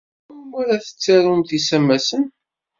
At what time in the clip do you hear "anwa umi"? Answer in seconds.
0.31-0.55